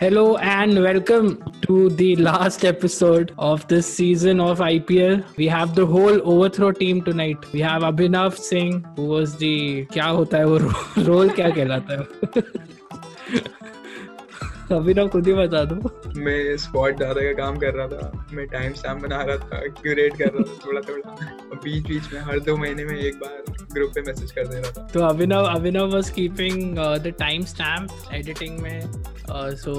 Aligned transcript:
Hello 0.00 0.35
and 0.37 0.81
welcome 0.81 1.43
to 1.61 1.89
the 1.89 2.15
last 2.15 2.65
episode 2.65 3.33
of 3.37 3.67
this 3.67 3.85
season 3.85 4.39
of 4.39 4.59
IPL. 4.59 5.23
We 5.37 5.47
have 5.47 5.75
the 5.75 5.85
whole 5.85 6.19
overthrow 6.27 6.71
team 6.71 7.03
tonight. 7.03 7.37
We 7.53 7.59
have 7.59 7.83
Abhinav 7.83 8.35
Singh, 8.37 8.83
who 8.95 9.05
was 9.09 9.35
the 9.37 9.85
क्या 9.93 10.05
होता 10.07 10.37
है 10.37 10.45
वो 10.45 10.57
role 11.05 11.29
क्या 11.39 11.49
कहलाता 11.49 11.99
है 11.99 12.41
अभिनव 14.73 15.07
खुद 15.07 15.27
ही 15.27 15.33
बता 15.33 15.63
दो। 15.65 15.75
मैं 16.17 16.57
स्पॉट 16.57 16.97
डाटा 16.99 17.21
का 17.21 17.33
काम 17.37 17.57
कर 17.57 17.73
रहा 17.73 17.87
था। 17.87 18.27
मैं 18.33 18.47
टाइम 18.47 18.73
स्टैम्प 18.73 19.03
बना 19.03 19.21
रहा 19.21 19.37
था 19.37 19.61
क्यूरेट 19.81 20.17
कर 20.17 20.25
रहा 20.25 20.43
था 20.43 20.57
थोड़ा 20.65 20.81
थोड़ा 20.81 21.15
बीच 21.63 21.87
बीच 21.87 22.13
में 22.13 22.19
हर 22.21 22.39
दो 22.39 22.57
महीने 22.57 22.85
में 22.85 22.97
एक 22.99 23.15
बार 23.15 23.53
ग्रुप 23.73 23.91
पे 23.95 24.01
मैसेज 24.01 24.31
कर 24.31 24.47
दे 24.47 24.57
रहा 24.57 24.71
था। 24.71 24.87
तो 24.93 24.99
Abhinav 24.99 25.45
Abhinav 25.45 25.93
was 25.93 26.09
keeping 26.09 26.77
the 26.77 27.13
timestamp 27.45 28.13
editing 28.13 28.59
में 28.59 28.81
so 29.55 29.73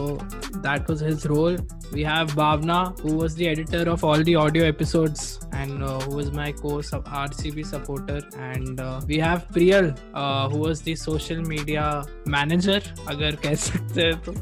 that 0.57 0.91
was 0.91 1.05
his 1.05 1.27
role. 1.27 1.61
We 1.92 2.04
have 2.04 2.32
Bhavna, 2.32 3.00
who 3.00 3.16
was 3.16 3.36
the 3.36 3.48
editor 3.48 3.90
of 3.90 4.04
all 4.04 4.22
the 4.22 4.36
audio 4.36 4.66
episodes 4.66 5.40
and 5.54 5.82
uh, 5.82 6.00
who 6.02 6.18
was 6.18 6.32
my 6.32 6.52
co-RCB 6.52 7.66
supporter. 7.66 8.22
And 8.38 8.80
uh, 8.80 9.00
we 9.08 9.18
have 9.20 9.48
Priyal, 9.48 9.98
uh, 10.14 10.50
who 10.50 10.58
was 10.58 10.82
the 10.82 10.96
social 10.96 11.42
media 11.42 12.04
manager, 12.26 12.82
अगर 13.08 13.36
कह 13.46 13.56
सकते 13.56 14.02
हैं 14.02 14.22
तो. 14.26 14.34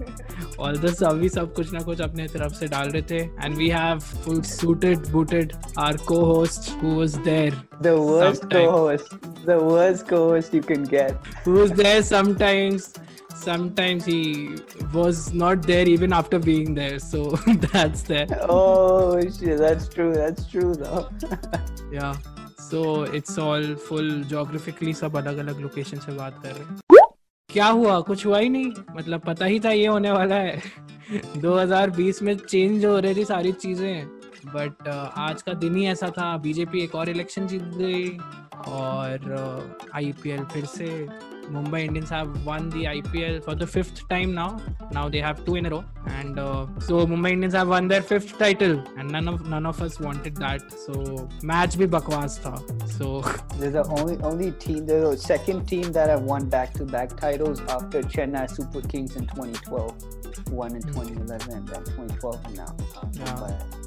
All 0.58 0.78
this 0.86 1.04
अभी 1.04 1.30
सब 1.30 1.54
कुछ 1.54 1.72
ना 1.74 1.80
कुछ 1.80 2.02
अपने 2.02 2.28
तरफ 2.28 2.54
से 2.60 2.68
डाल 2.68 2.90
रहे 2.90 3.02
थे. 3.12 3.30
And 3.44 3.56
we 3.56 3.70
have 3.70 4.04
full 4.04 4.42
suited, 4.44 5.12
booted 5.12 5.56
our 5.78 5.98
co-host 6.12 6.70
who 6.82 6.96
was 6.96 7.20
there. 7.30 7.54
The 7.82 7.96
worst 8.02 8.42
sometime. 8.42 8.66
co-host. 8.66 9.16
The 9.46 9.60
worst 9.60 10.08
co-host 10.08 10.54
you 10.54 10.62
can 10.62 10.84
get. 10.84 11.12
Who 11.46 11.54
was 11.62 11.72
there 11.72 12.02
sometimes 12.02 12.94
sometimes 13.41 14.05
he 14.05 14.57
was 14.93 15.33
not 15.33 15.63
there 15.63 15.87
even 15.89 16.13
after 16.13 16.39
being 16.39 16.75
there 16.75 16.99
so 16.99 17.21
that's 17.67 18.03
that 18.03 18.35
oh 18.49 19.21
shit 19.21 19.59
that's 19.59 19.89
true 19.89 20.13
that's 20.15 20.47
true 20.47 20.75
though 20.75 21.09
yeah 21.91 22.15
so 22.59 23.03
it's 23.19 23.39
all 23.39 23.65
full 23.89 24.11
geographically 24.25 24.95
सब 24.95 25.17
अलग 25.17 25.39
अलग 25.39 25.61
location 25.61 25.99
से 25.99 26.13
बात 26.13 26.43
कर 26.43 26.53
रहे 26.53 26.65
हैं 26.65 27.09
क्या 27.51 27.67
हुआ 27.69 28.01
कुछ 28.09 28.25
हुआ 28.27 28.39
ही 28.39 28.49
नहीं 28.49 28.73
मतलब 28.97 29.21
पता 29.27 29.45
ही 29.45 29.61
था 29.61 29.71
ये 29.71 29.87
होने 29.87 30.11
वाला 30.11 30.35
है 30.35 30.63
2020 31.39 32.21
में 32.23 32.35
चेंज 32.37 32.85
हो 32.85 32.99
रही 32.99 33.15
थी 33.15 33.25
सारी 33.25 33.53
चीज़ें 33.53 34.07
बट 34.47 34.89
uh, 34.89 35.09
आज 35.19 35.43
का 35.43 35.53
दिन 35.55 35.75
ही 35.77 35.87
ऐसा 35.87 36.11
था 36.19 36.37
बीजेपी 36.45 36.83
एक 36.83 36.95
और 36.95 37.09
इलेक्शन 37.09 37.47
जीत 37.47 37.63
गई 37.77 38.09
और 38.69 39.89
आईपीएल 39.95 40.41
uh, 40.41 40.51
फिर 40.53 40.65
से 40.65 40.87
Mumbai 41.51 41.85
Indians 41.87 42.11
have 42.11 42.45
won 42.47 42.71
the 42.71 42.85
IPL 42.85 43.43
for 43.45 43.55
the 43.55 43.67
fifth 43.67 44.09
time 44.09 44.35
now. 44.35 44.61
Now 44.93 45.09
they 45.09 45.21
have 45.21 45.45
two 45.45 45.57
in 45.57 45.67
a 45.67 45.71
row, 45.71 45.85
and 46.07 46.39
uh, 46.39 46.67
so 46.79 47.07
Mumbai 47.07 47.33
Indians 47.33 47.55
have 47.55 47.69
won 47.69 47.89
their 47.89 48.03
fifth 48.03 48.39
title, 48.39 48.83
and 48.97 49.11
none 49.11 49.29
of 49.29 49.47
none 49.47 49.67
of 49.67 49.83
us 49.83 49.99
wanted 50.01 50.37
that. 50.37 50.73
So 50.87 51.29
match 51.43 51.77
bhi 51.83 51.91
bakwas 51.97 52.39
tha. 52.47 52.55
So 52.99 53.21
they're 53.59 53.71
the 53.71 53.85
only 53.99 54.17
only 54.23 54.53
team, 54.53 54.87
the 54.87 55.17
second 55.17 55.67
team 55.67 55.93
that 55.93 56.09
have 56.09 56.23
won 56.23 56.49
back 56.49 56.73
to 56.75 56.85
back 56.85 57.17
titles 57.17 57.61
after 57.77 58.03
Chennai 58.03 58.49
Super 58.51 58.87
Kings 58.95 59.17
in 59.17 59.27
2012, 59.27 60.51
one 60.51 60.77
in 60.77 60.83
2011 60.83 61.53
and 61.53 61.67
2012 61.67 62.57
now. 62.57 62.77
yeah. 63.15 63.80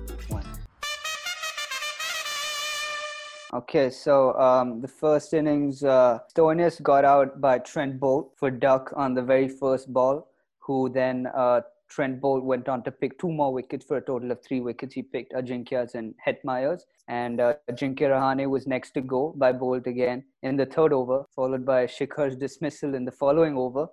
Okay, 3.53 3.91
so 3.91 4.33
um, 4.39 4.81
the 4.81 4.87
first 4.87 5.31
innings, 5.31 5.83
uh, 5.83 6.17
Stoinis 6.35 6.81
got 6.81 7.05
out 7.05 7.39
by 7.39 7.59
Trent 7.59 7.99
Boult 7.99 8.31
for 8.35 8.49
duck 8.49 8.91
on 8.95 9.13
the 9.13 9.21
very 9.21 9.47
first 9.47 9.93
ball, 9.93 10.27
who 10.57 10.89
then 10.89 11.27
uh, 11.35 11.61
Trent 11.87 12.19
Boult 12.19 12.41
went 12.41 12.67
on 12.67 12.81
to 12.81 12.89
pick 12.89 13.19
two 13.19 13.31
more 13.31 13.53
wickets 13.53 13.85
for 13.85 13.97
a 13.97 14.01
total 14.01 14.31
of 14.31 14.41
three 14.43 14.59
wickets. 14.59 14.95
He 14.95 15.03
picked 15.03 15.33
Ajinkya's 15.33 15.93
and 15.93 16.15
Hetmeyer's, 16.25 16.87
and 17.07 17.39
uh, 17.39 17.53
Ajinkya 17.69 18.09
Rahane 18.09 18.49
was 18.49 18.65
next 18.65 18.89
to 18.95 19.01
go 19.01 19.35
by 19.37 19.53
Boult 19.53 19.85
again 19.85 20.23
in 20.41 20.57
the 20.57 20.65
third 20.65 20.91
over, 20.91 21.25
followed 21.35 21.63
by 21.63 21.85
Shikhar's 21.85 22.35
dismissal 22.35 22.95
in 22.95 23.05
the 23.05 23.11
following 23.11 23.55
over, 23.55 23.85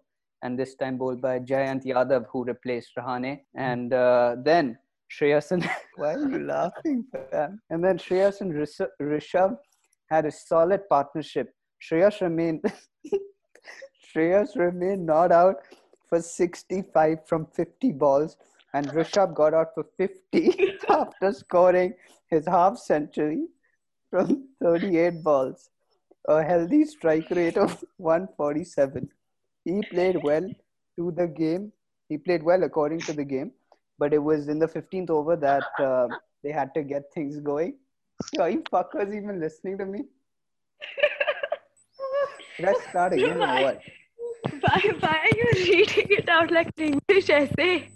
and 0.43 0.59
this 0.59 0.75
time 0.75 0.97
bowled 0.97 1.21
by 1.21 1.39
Jayant 1.39 1.84
Yadav, 1.84 2.25
who 2.33 2.45
replaced 2.45 2.93
Rahane. 2.97 3.41
And 3.55 3.93
uh, 3.93 4.37
then 4.43 4.79
Shreyas 5.10 5.50
and 5.50 5.69
why 5.97 6.15
are 6.15 6.28
you 6.28 6.38
laughing? 6.47 7.04
And 7.71 7.84
then 7.84 7.98
Shreyas 7.98 8.41
and 8.41 8.53
Rishabh 9.00 9.56
had 10.10 10.26
a 10.26 10.31
solid 10.31 10.88
partnership. 10.88 11.53
Shreyas 11.82 12.21
remained 12.21 12.62
Shreyas 14.15 14.56
remained 14.56 15.06
not 15.06 15.32
out 15.32 15.56
for 16.09 16.21
65 16.21 17.26
from 17.26 17.47
50 17.54 17.93
balls, 17.93 18.37
and 18.75 18.88
Rishabh 18.88 19.34
got 19.34 19.54
out 19.54 19.69
for 19.75 19.84
50 19.97 20.78
after 20.88 21.32
scoring 21.32 21.94
his 22.28 22.47
half 22.47 22.78
century 22.78 23.47
from 24.10 24.48
38 24.62 25.22
balls, 25.22 25.71
a 26.28 26.42
healthy 26.42 26.84
strike 26.84 27.31
rate 27.31 27.56
of 27.56 27.82
147. 27.98 29.09
He 29.65 29.81
played 29.91 30.22
well 30.22 30.48
to 30.97 31.12
the 31.16 31.28
game. 31.28 31.72
He 32.09 32.19
played 32.19 32.42
well 32.42 32.65
according 32.65 33.00
to 33.00 33.12
the 33.12 33.25
game 33.25 33.53
but 34.00 34.15
it 34.15 34.22
was 34.31 34.49
in 34.49 34.59
the 34.59 34.66
15th 34.66 35.11
over 35.11 35.37
that 35.37 35.69
uh, 35.78 36.09
they 36.43 36.50
had 36.50 36.75
to 36.75 36.83
get 36.83 37.12
things 37.15 37.38
going. 37.38 37.75
Are 38.38 38.50
you 38.50 38.62
fuckers 38.72 39.15
even 39.15 39.41
listening 39.41 39.78
to 39.78 39.87
me? 39.87 40.00
Let's 42.59 42.83
start 42.89 43.12
again 43.12 43.39
why, 43.39 43.62
what? 43.62 43.81
Why, 44.60 44.81
why 45.00 45.16
are 45.27 45.37
you 45.41 45.49
reading 45.55 46.09
it 46.19 46.28
out 46.28 46.50
like 46.50 46.72
English 46.78 47.31
essay? 47.31 47.91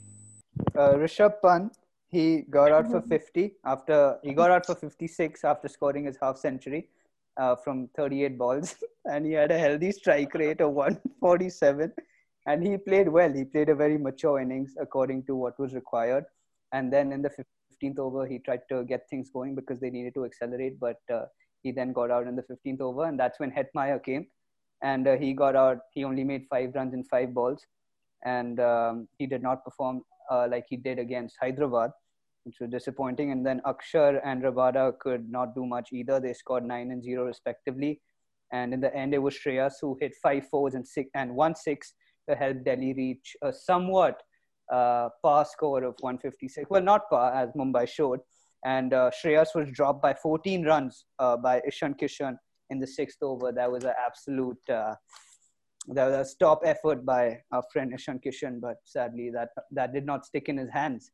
Uh, 0.74 0.94
Rishabh 1.02 1.34
Pant, 1.42 1.76
he 2.10 2.42
got 2.50 2.70
out 2.72 2.90
for 2.90 3.00
50 3.02 3.54
after 3.64 4.18
he 4.22 4.32
got 4.32 4.50
out 4.50 4.66
for 4.66 4.74
56 4.74 5.44
after 5.44 5.68
scoring 5.68 6.04
his 6.04 6.16
half 6.20 6.38
century 6.38 6.88
uh, 7.36 7.56
from 7.56 7.88
38 7.96 8.38
balls, 8.38 8.76
and 9.04 9.26
he 9.26 9.32
had 9.32 9.50
a 9.50 9.58
healthy 9.58 9.92
strike 9.92 10.34
rate 10.34 10.60
of 10.60 10.72
147 10.72 11.92
and 12.46 12.66
he 12.66 12.76
played 12.76 13.08
well. 13.08 13.32
He 13.32 13.44
played 13.44 13.68
a 13.68 13.74
very 13.74 13.98
mature 13.98 14.40
innings 14.40 14.74
according 14.78 15.24
to 15.24 15.34
what 15.34 15.58
was 15.58 15.74
required. 15.74 16.24
And 16.72 16.92
then 16.92 17.12
in 17.12 17.22
the 17.22 17.30
15th 17.82 17.98
over, 17.98 18.26
he 18.26 18.38
tried 18.38 18.60
to 18.70 18.84
get 18.84 19.08
things 19.08 19.30
going 19.30 19.54
because 19.54 19.80
they 19.80 19.90
needed 19.90 20.14
to 20.14 20.24
accelerate, 20.24 20.78
but 20.80 21.00
uh, 21.12 21.24
he 21.62 21.72
then 21.72 21.92
got 21.92 22.10
out 22.10 22.26
in 22.26 22.36
the 22.36 22.42
15th 22.42 22.80
over, 22.80 23.04
and 23.06 23.18
that's 23.18 23.40
when 23.40 23.50
Hetmeyer 23.50 24.02
came, 24.02 24.26
and 24.82 25.08
uh, 25.08 25.16
he 25.16 25.32
got 25.32 25.56
out. 25.56 25.78
He 25.92 26.04
only 26.04 26.24
made 26.24 26.46
five 26.50 26.74
runs 26.74 26.92
in 26.92 27.04
five 27.04 27.32
balls, 27.32 27.64
and 28.24 28.60
um, 28.60 29.08
he 29.18 29.26
did 29.26 29.42
not 29.42 29.64
perform 29.64 30.02
uh, 30.30 30.46
like 30.50 30.66
he 30.68 30.76
did 30.76 30.98
against 30.98 31.36
Hyderabad, 31.40 31.90
which 32.44 32.56
was 32.60 32.70
disappointing. 32.70 33.32
And 33.32 33.46
then 33.46 33.62
Akshar 33.66 34.20
and 34.24 34.42
Rabada 34.42 34.98
could 34.98 35.30
not 35.30 35.54
do 35.54 35.64
much 35.64 35.88
either. 35.92 36.20
They 36.20 36.34
scored 36.34 36.64
nine 36.64 36.90
and 36.90 37.02
zero 37.02 37.24
respectively. 37.24 38.00
And 38.52 38.74
in 38.74 38.80
the 38.80 38.94
end, 38.94 39.14
it 39.14 39.18
was 39.18 39.34
Shreyas 39.34 39.74
who 39.80 39.96
hit 40.00 40.14
five 40.22 40.46
fours 40.48 40.74
and 40.74 40.86
six 40.86 41.10
and 41.14 41.34
one 41.34 41.54
six 41.54 41.94
to 42.28 42.34
help 42.34 42.64
Delhi 42.64 42.94
reach 42.94 43.36
a 43.42 43.52
somewhat 43.52 44.22
uh, 44.72 45.08
par 45.22 45.44
score 45.44 45.84
of 45.84 45.94
156. 46.00 46.68
Well, 46.70 46.82
not 46.82 47.08
par, 47.10 47.34
as 47.34 47.50
Mumbai 47.52 47.88
showed. 47.88 48.20
And 48.64 48.94
uh, 48.94 49.10
Shreyas 49.10 49.54
was 49.54 49.70
dropped 49.72 50.00
by 50.02 50.14
14 50.14 50.64
runs 50.64 51.04
uh, 51.18 51.36
by 51.36 51.60
Ishan 51.66 51.94
Kishan 51.94 52.36
in 52.70 52.78
the 52.78 52.86
sixth 52.86 53.18
over. 53.22 53.52
That 53.52 53.70
was 53.70 53.84
an 53.84 53.92
absolute 54.04 54.70
uh, 54.70 54.94
that 55.88 56.06
was 56.06 56.14
a 56.14 56.24
stop 56.24 56.62
effort 56.64 57.04
by 57.04 57.40
our 57.52 57.62
friend 57.70 57.92
Ishan 57.92 58.20
Kishan, 58.24 58.58
but 58.58 58.76
sadly 58.84 59.30
that 59.34 59.50
that 59.70 59.92
did 59.92 60.06
not 60.06 60.24
stick 60.24 60.48
in 60.48 60.56
his 60.56 60.70
hands. 60.70 61.10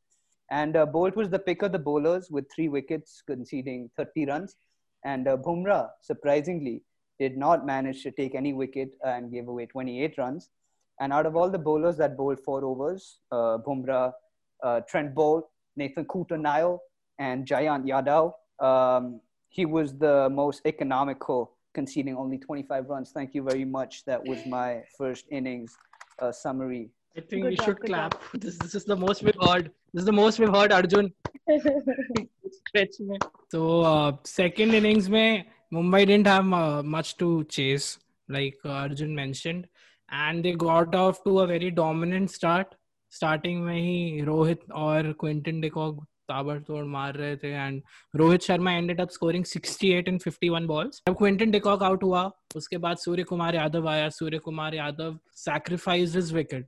And 0.50 0.77
uh, 0.77 0.87
Boult 0.87 1.16
was 1.16 1.28
the 1.28 1.38
pick 1.38 1.62
of 1.62 1.72
the 1.72 1.78
bowlers 1.78 2.28
with 2.31 2.47
three 2.54 2.69
wickets, 2.69 3.22
conceding 3.27 3.91
30 3.97 4.27
runs. 4.27 4.56
And 5.04 5.28
uh, 5.28 5.37
Bumrah, 5.37 5.88
surprisingly, 6.03 6.82
did 7.21 7.37
not 7.37 7.65
manage 7.65 8.03
to 8.03 8.10
take 8.10 8.34
any 8.34 8.53
wicket 8.53 8.91
and 9.04 9.31
gave 9.31 9.48
away 9.48 9.66
28 9.66 10.15
runs. 10.19 10.50
And 11.00 11.14
out 11.14 11.24
of 11.24 11.34
all 11.34 11.50
the 11.50 11.58
bowlers 11.58 11.96
that 11.96 12.16
bowled 12.16 12.38
four 12.40 12.62
overs, 12.62 13.20
uh, 13.32 13.56
Bumrah, 13.66 14.12
uh, 14.62 14.80
Trent 14.80 15.14
Boult, 15.14 15.44
Nathan 15.74 16.04
Coulter-Nile, 16.04 16.78
and 17.18 17.47
Jayant 17.47 17.86
Yadav, 17.86 18.34
um, 18.64 19.20
he 19.48 19.64
was 19.64 19.97
the 19.97 20.28
most 20.30 20.60
economical, 20.66 21.52
conceding 21.72 22.16
only 22.16 22.36
25 22.36 22.91
runs. 22.91 23.12
Thank 23.12 23.34
you 23.34 23.42
very 23.42 23.64
much. 23.64 24.04
That 24.04 24.22
was 24.24 24.44
my 24.47 24.82
first 24.98 25.24
innings 25.30 25.74
uh, 26.18 26.30
summary. 26.30 26.91
I 27.16 27.20
think 27.20 27.42
Good 27.42 27.50
we 27.50 27.56
job, 27.56 27.64
should 27.64 27.80
clap. 27.80 28.22
This, 28.34 28.58
this 28.58 28.74
is 28.74 28.84
the 28.84 28.94
most 28.94 29.22
we've 29.22 29.34
heard. 29.41 29.72
This 29.94 30.03
is 30.03 30.06
the 30.06 30.12
most 30.12 30.38
we've 30.38 30.54
heard, 30.54 30.70
Arjun. 30.70 31.12
so, 33.50 33.80
uh, 33.80 34.12
second 34.24 34.74
innings, 34.74 35.08
mein, 35.08 35.46
Mumbai 35.72 36.06
didn't 36.06 36.26
have 36.26 36.53
uh, 36.53 36.82
much 36.82 37.16
to 37.16 37.44
chase, 37.44 37.98
like 38.28 38.58
uh, 38.64 38.70
Arjun 38.70 39.14
mentioned 39.14 39.66
and 40.09 40.43
they 40.43 40.53
got 40.53 40.96
off 40.96 41.23
to 41.23 41.40
a 41.40 41.47
very 41.47 41.72
dominant 41.72 42.31
start. 42.31 42.75
Starting 43.11 43.61
में 43.61 43.78
ही 43.78 44.22
रोहित 44.22 44.72
और 44.72 45.11
Quinton 45.19 45.61
de Kock 45.61 46.05
ताबड़तोड़ 46.30 46.84
मार 46.97 47.15
रहे 47.16 47.36
थे 47.36 47.53
and 47.53 47.82
Rohit 48.16 48.42
Sharma 48.42 48.72
ended 48.72 49.00
up 49.00 49.10
scoring 49.10 49.44
68 49.47 50.09
in 50.09 50.18
51 50.18 50.66
balls 50.66 51.03
जब 51.09 51.16
Quinton 51.18 51.50
de Kock 51.50 51.82
out 51.82 52.03
हुआ, 52.03 52.30
उसके 52.56 52.78
बाद 52.84 52.97
सूर्य 52.97 53.22
कुमार 53.22 53.54
यादव 53.54 53.88
आया। 53.88 54.09
Surya 54.09 54.38
Kumar 54.44 54.74
Yadav 54.74 55.18
sacrifice 55.36 56.16
is 56.16 56.34
wicket 56.34 56.66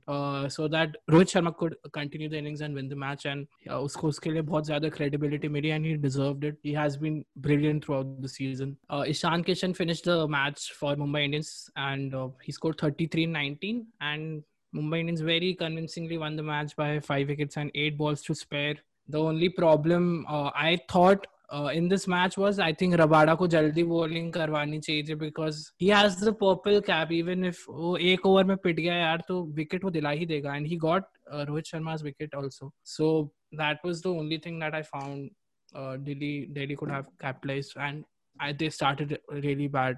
so 0.55 0.67
that 0.67 0.97
Rohit 1.09 1.27
Sharma 1.29 1.49
could 1.61 1.75
continue 1.93 2.29
the 2.29 2.33
innings 2.33 2.61
and 2.61 2.75
win 2.75 2.89
the 2.89 2.93
match 3.03 3.25
and 3.25 3.45
उसको, 3.71 4.07
उसके 4.07 4.31
लिए 4.31 4.41
बहुत 4.41 4.65
ज़्यादा 4.65 4.89
credibility 4.89 5.47
milli 5.47 5.69
and 5.69 5.85
he 5.85 5.93
deserved 6.07 6.45
it 6.45 6.57
he 6.65 6.71
has 6.73 6.97
been 6.99 7.23
brilliant 7.49 7.83
throughout 7.95 8.17
the 8.21 8.27
season 8.37 8.75
Ishan 9.09 9.43
Kishan 9.49 9.73
finish 9.73 10.03
the 10.07 10.25
match 10.29 10.71
for 10.79 10.95
Mumbai 10.97 11.23
Indians 11.23 11.53
and 11.77 12.15
he 12.47 12.53
score 12.53 12.75
33-19 12.83 13.81
and 14.03 14.41
Mumbai 14.73 14.99
Indians 15.01 15.21
very 15.21 15.53
convincingly 15.53 16.17
won 16.17 16.35
the 16.35 16.43
match 16.43 16.75
by 16.75 16.99
five 16.99 17.27
wickets 17.27 17.57
and 17.57 17.71
eight 17.75 17.95
balls 17.95 18.23
to 18.23 18.33
spare. 18.33 18.77
The 19.08 19.18
only 19.18 19.48
problem 19.48 20.26
uh, 20.28 20.50
I 20.54 20.78
thought 20.90 21.26
uh, 21.50 21.70
in 21.72 21.88
this 21.88 22.06
match 22.06 22.36
was 22.36 22.58
I 22.58 22.72
think 22.72 22.94
Rabada 22.94 23.36
को 23.36 23.46
जल्दी 23.48 23.84
bowling 23.88 24.30
करवानी 24.32 24.80
चाहिए 24.80 25.02
थी 25.08 25.18
because 25.18 25.72
he 25.78 25.88
has 25.88 26.20
the 26.20 26.32
purple 26.32 26.80
cap 26.82 27.10
even 27.10 27.44
if 27.44 27.64
वो 27.68 27.96
एक 27.96 28.26
over 28.26 28.44
में 28.44 28.56
पिट 28.56 28.76
गया 28.76 28.94
यार 28.94 29.22
तो 29.28 29.42
wicket 29.58 29.84
वो 29.84 29.90
दिला 29.90 30.10
ही 30.10 30.26
देगा 30.26 30.56
and 30.56 30.66
he 30.66 30.76
got 30.76 31.08
uh, 31.32 31.44
Rohit 31.46 31.70
Sharma's 31.72 32.02
wicket 32.02 32.34
also 32.34 32.72
so 32.84 33.30
that 33.52 33.78
was 33.82 34.02
the 34.02 34.10
only 34.10 34.38
thing 34.38 34.58
that 34.58 34.74
I 34.74 34.82
found 34.82 35.30
uh, 35.74 35.96
Delhi 35.96 36.48
Delhi 36.52 36.76
could 36.76 36.90
have 36.90 37.06
capitalized 37.20 37.72
and 37.76 38.04
I, 38.40 38.52
they 38.52 38.68
started 38.68 39.18
really 39.30 39.68
bad 39.68 39.96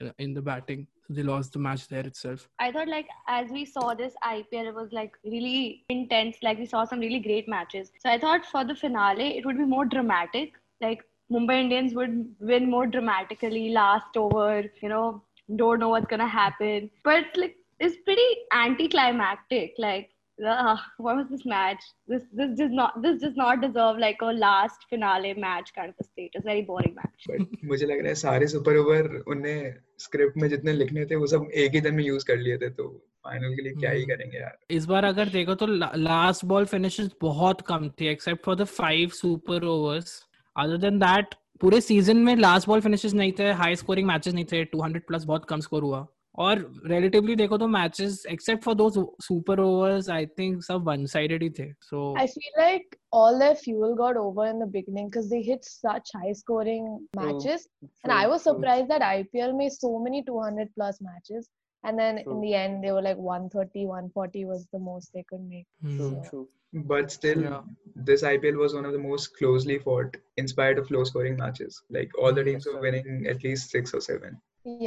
uh, 0.00 0.10
in 0.18 0.34
the 0.34 0.42
batting 0.42 0.86
so 1.06 1.14
they 1.14 1.22
lost 1.22 1.52
the 1.52 1.58
match 1.58 1.88
there 1.88 2.06
itself 2.06 2.48
I 2.58 2.70
thought 2.72 2.88
like 2.88 3.08
as 3.28 3.50
we 3.50 3.64
saw 3.64 3.94
this 3.94 4.14
IPL, 4.24 4.68
it 4.68 4.74
was 4.74 4.92
like 4.92 5.16
really 5.24 5.84
intense. 5.88 6.36
Like 6.42 6.58
we 6.58 6.66
saw 6.66 6.84
some 6.84 7.00
really 7.00 7.18
great 7.18 7.48
matches. 7.48 7.90
So 8.04 8.10
I 8.10 8.18
thought 8.18 8.46
for 8.46 8.64
the 8.64 8.74
finale, 8.74 9.26
it 9.38 9.46
would 9.46 9.58
be 9.58 9.64
more 9.64 9.84
dramatic. 9.84 10.54
Like 10.80 11.04
Mumbai 11.32 11.60
Indians 11.62 11.94
would 11.94 12.14
win 12.40 12.70
more 12.70 12.86
dramatically, 12.86 13.70
last 13.70 14.16
over. 14.16 14.64
You 14.82 14.88
know, 14.88 15.22
don't 15.56 15.80
know 15.80 15.88
what's 15.88 16.06
gonna 16.06 16.28
happen. 16.28 16.90
But 17.04 17.24
like 17.36 17.56
it's 17.80 17.96
pretty 18.04 18.30
anticlimactic. 18.52 19.74
Like. 19.78 20.10
Uh, 20.50 20.76
what 20.96 21.14
was 21.16 21.26
this 21.28 21.44
match? 21.44 21.82
This 22.08 22.22
this 22.32 22.56
does 22.58 22.70
not 22.72 22.94
this 23.02 23.20
does 23.20 23.36
not 23.36 23.60
deserve 23.60 23.98
like 23.98 24.22
a 24.22 24.32
last 24.44 24.86
finale 24.90 25.34
match 25.34 25.72
kind 25.74 25.90
of 25.90 25.94
a 26.00 26.04
status. 26.04 26.42
Very 26.44 26.62
boring 26.62 26.94
match. 26.94 27.26
But 27.30 27.64
मुझे 27.72 27.86
लग 27.86 27.98
रहा 27.98 28.08
है 28.08 28.14
सारे 28.22 28.46
super 28.54 28.76
over 28.76 29.08
उनने 29.34 29.54
script 29.99 30.37
में 30.37 30.47
जितने 30.49 30.73
लिखने 30.73 31.05
थे 31.05 31.15
वो 31.15 31.27
सब 31.27 31.49
एक 31.55 31.73
ही 31.73 31.81
दिन 31.81 31.95
में 31.95 32.03
यूज़ 32.03 32.25
कर 32.25 32.37
लिए 32.37 32.57
थे 32.57 32.69
तो 32.69 32.87
फाइनल 33.25 33.55
के 33.55 33.61
लिए 33.61 33.73
क्या 33.73 33.91
ही 33.91 34.03
हम्म। 34.03 34.15
करेंगे 34.15 34.37
यार? 34.37 34.57
इस 34.71 34.85
बार 34.85 35.05
अगर 35.05 35.29
देखो 35.29 35.55
तो 35.55 35.65
लास्ट 35.95 36.45
बॉल 36.45 36.65
फिनिशेस 36.65 37.09
बहुत 37.21 37.61
कम 37.61 37.89
थे 38.01 38.11
except 38.11 38.45
for 38.45 38.55
the 38.55 38.63
five 38.63 39.09
super 39.09 39.63
overs 39.63 40.25
other 40.55 40.77
than 40.77 40.99
that 40.99 41.35
पूरे 41.61 41.81
सीज़न 41.81 42.17
में 42.17 42.35
लास्ट 42.35 42.67
बॉल 42.67 42.81
फिनिशेस 42.81 43.13
नहीं 43.13 43.31
थे 43.39 43.51
हाई 43.51 43.75
स्कोरिंग 43.75 44.07
मैचेस 44.07 44.33
नहीं 44.33 44.45
थे 44.45 44.65
200 44.65 44.99
प्लस 45.07 45.23
बहुत 45.23 45.45
कम 45.45 45.59
स्कोर 45.59 45.83
हुआ। 45.83 46.07
और 46.42 46.58
रिलेटिवली 46.86 47.34
देखो 47.36 47.56
तो 47.58 47.66
matches 47.68 48.22
except 48.30 48.62
for 48.64 48.74
those 48.74 48.94
super 49.24 49.60
overs 49.60 50.08
I 50.10 50.26
think 50.38 50.62
सब 50.64 50.84
वन 50.88 51.04
साइडेड 51.14 51.42
ही 51.42 51.48
थे 51.58 51.66
सो 51.88 52.04
I 52.20 52.26
feel 52.34 52.54
like 52.60 52.96
all 53.18 53.38
their 53.42 53.56
fuel 53.64 53.94
got 53.98 54.20
over 54.20 54.46
in 54.52 54.62
the 54.64 54.68
beginning 54.76 55.10
because 55.10 55.28
they 55.32 55.40
hit 55.48 55.68
such 55.72 56.12
high 56.20 56.32
scoring 56.38 56.86
matches. 57.18 57.66
And 58.04 58.14
I 58.20 58.22
was 58.32 58.46
surprised 58.48 58.88
that 58.94 59.04
IPL 59.10 59.52
made 59.58 59.74
so 59.76 59.90
many 60.06 60.22
200 60.30 60.72
plus 60.78 61.02
matches. 61.10 61.50
And 61.90 61.98
then 62.04 62.22
True. 62.22 62.32
in 62.36 62.40
the 62.46 62.54
end, 62.62 62.82
they 62.86 62.92
were 62.96 63.04
like 63.10 63.20
130, 63.28 63.84
140 63.92 64.44
was 64.54 64.66
the 64.76 64.82
most 64.88 65.12
they 65.18 65.24
could 65.30 65.46
make. 65.52 65.66
True, 65.84 66.10
So- 66.10 66.24
true. 66.30 66.42
but 66.90 67.10
still 67.14 67.40
Yeah. 67.46 67.62
this 68.10 68.22
IPL 68.28 68.58
was 68.64 68.74
one 68.80 68.86
of 68.90 68.92
the 68.98 69.00
most 69.06 69.32
closely 69.38 69.78
fought 69.86 70.14
in 70.42 70.46
spite 70.52 70.78
of 70.82 70.92
low 70.96 71.02
scoring 71.08 71.34
matches 71.40 71.80
like 71.96 72.14
all 72.20 72.36
the 72.38 72.44
Mm, 72.44 72.52
teams 72.52 72.68
were 72.68 72.78
sir. 72.78 72.84
winning 72.84 73.26
at 73.32 73.44
least 73.48 73.74
6 73.80 73.96
or 73.98 74.00
7 74.12 74.38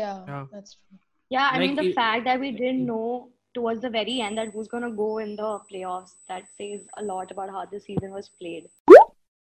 Yeah, 0.04 0.24
Yeah. 0.31 0.46
that's 0.54 0.74
true. 0.78 0.98
Yeah, 1.31 1.49
I 1.50 1.59
mean 1.59 1.77
the 1.77 1.91
it- 1.91 1.94
fact 1.94 2.25
that 2.25 2.41
we 2.41 2.50
didn't 2.50 2.82
mm. 2.82 2.87
know 2.87 3.29
towards 3.55 3.81
the 3.82 3.91
very 3.91 4.21
end 4.21 4.38
that 4.38 4.49
who's 4.53 4.69
gonna 4.69 4.91
go 4.91 5.19
in 5.19 5.37
the 5.37 5.61
playoffs 5.73 6.15
that 6.29 6.44
says 6.56 6.87
a 6.97 7.03
lot 7.03 7.31
about 7.31 7.50
how 7.50 7.65
the 7.65 7.81
season 7.81 8.12
was 8.12 8.29
played. 8.41 8.69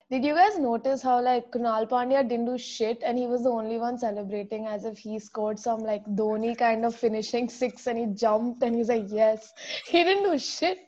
Did 0.09 0.25
you 0.25 0.35
guys 0.35 0.57
notice 0.57 1.03
how 1.03 1.21
like 1.21 1.51
Kunal 1.51 1.89
Pandya 1.89 2.29
didn't 2.29 2.47
do 2.47 2.57
shit 2.57 3.03
and 3.05 3.19
he 3.19 3.27
was 3.27 3.43
the 3.43 3.51
only 3.51 3.77
one 3.77 3.99
celebrating 3.99 4.67
as 4.67 4.85
if 4.85 4.99
he 4.99 5.19
scored 5.19 5.59
some 5.59 5.81
like 5.81 6.05
Dhoni 6.05 6.57
kind 6.57 6.85
of 6.85 6.95
finishing 6.95 7.49
six 7.61 7.89
and 7.89 7.99
he 7.99 8.07
jumped 8.15 8.63
and 8.63 8.77
he's 8.77 8.89
like, 8.89 9.07
yes. 9.09 9.53
He 9.87 10.05
didn't 10.05 10.31
do 10.31 10.39
shit. 10.39 10.79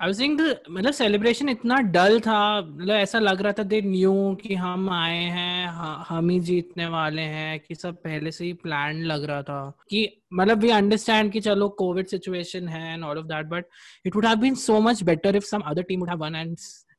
I 0.00 0.12
saying 0.14 0.40
मतलब 0.70 0.92
celebration 0.92 1.48
इतना 1.48 1.76
dull 1.94 2.18
था 2.20 2.36
मतलब 2.60 2.94
ऐसा 2.94 3.18
लग 3.18 3.40
रहा 3.42 3.52
था 3.52 3.62
they 3.72 3.80
knew 3.82 4.12
कि 4.42 4.54
हम 4.54 4.88
आए 4.90 5.18
हैं 5.34 5.66
हम 6.08 6.28
ही 6.30 6.38
जीतने 6.40 6.86
वाले 6.94 7.22
हैं 7.32 7.58
कि 7.60 7.74
सब 7.74 7.96
पहले 8.04 8.30
से 8.32 8.44
ही 8.44 8.52
प्लान 8.62 9.02
लग 9.02 9.24
रहा 9.24 9.42
था। 9.42 9.58
कि 9.90 10.08
मतलब 10.32 10.58
वी 10.58 10.70
अंडरस्टैंड 10.70 11.32
कि 11.32 11.40
चलो 11.40 11.68
कोविड 11.78 12.06
सिचुएशन 12.06 12.68
है 12.68 12.92
and 12.94 13.04
all 13.04 13.18
of 13.18 13.26
that 13.26 13.46
but 13.46 13.66
it 14.06 14.16
would 14.16 14.26
have 14.26 14.36
been 14.40 14.54
so 14.64 14.80
much 14.80 15.02
better 15.04 15.36
if 15.36 15.44
some 15.44 15.60
other 15.70 15.82
team 15.82 16.00
would 16.00 16.08
have 16.08 16.18
won 16.18 16.34
and 16.36 16.56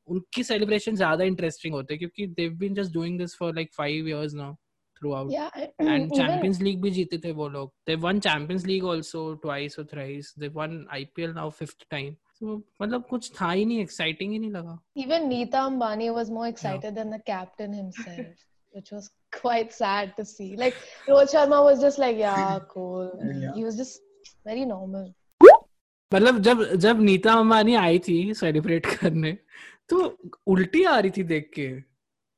उनकी 0.08 0.44
सेलिब्रेशन 0.44 0.96
ज़्यादा 0.96 1.24
इंटरेस्टिंग 1.24 1.74
होते 1.74 1.98
क्योंकि 1.98 2.28
they 2.28 2.44
have 2.44 2.54
been 2.58 2.74
just 2.74 2.94
doing 2.94 3.20
this 3.20 3.36
for 3.38 3.56
like 3.56 3.70
5 3.82 4.08
years 4.08 4.34
now 4.34 4.54
throughout 5.14 5.32
and 5.82 6.12
Champions 6.12 6.62
League 6.62 6.82
भी 6.82 6.92
जीते 6.92 7.18
थे 7.18 7.32
वो 7.32 7.48
लोग। 7.50 7.74
They 7.88 7.96
won 8.08 8.20
Champions 8.20 8.66
League 8.66 8.86
also 8.86 9.34
twice 9.42 9.80
और 9.80 9.86
thrice 9.94 10.34
they 10.40 10.48
won 10.56 10.86
IPL 10.94 11.34
now 11.34 11.50
fifth 11.60 11.86
time 11.92 12.16
तो 12.42 12.56
मतलब 12.82 13.06
कुछ 13.10 13.32
था 13.42 13.52
ही 13.52 13.66
नहीं 13.66 13.80
एक्साइटिंग 13.82 14.32
ही 14.32 14.40
नहीं 14.40 14.52
लगा। 14.52 14.78
Even 14.98 15.28
Nita 15.28 15.62
Ambani 15.66 16.10
was 16.10 16.30
more 16.32 16.48
excited 16.48 16.94
than 16.94 17.10
the 17.10 17.22
captain 17.22 17.74
himself 17.74 18.28
which 18.74 18.94
was 18.94 19.10
quite 19.32 19.72
sad 19.72 20.12
to 20.18 20.24
see 20.24 20.56
like 20.56 20.74
Rohit 21.10 21.30
Sharma 21.30 21.60
was 21.60 21.80
just 21.80 22.00
like 22.00 22.18
yeah 22.18 22.58
cool 22.74 23.12
he 23.56 23.64
was 23.64 23.78
just 23.78 24.36
very 24.48 24.66
normal 24.66 25.14
मतलब 26.14 26.40
जब 26.40 26.64
जब 26.76 27.02
नीता 27.02 27.34
अंबानी 27.34 27.76
आई 27.76 28.00
थी 28.00 28.34
सेलिब्रेट 28.34 28.86
करने 28.86 29.38
तो 29.90 30.18
उल्टी 30.48 30.84
आ 30.84 31.00
रही 31.00 31.12
थी 31.18 31.24
देख 31.24 31.52
के। 31.54 31.68